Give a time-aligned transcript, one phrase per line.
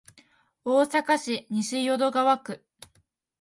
[0.65, 2.65] 大阪市西淀川区